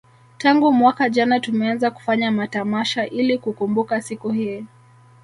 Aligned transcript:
Tangu 0.37 0.71
mwaka 0.73 1.09
jana 1.09 1.39
tumeanza 1.39 1.91
kufanya 1.91 2.31
matamasha 2.31 3.07
ili 3.07 3.37
kukumbuka 3.37 4.01
siku 4.01 4.29
hii 4.29 4.65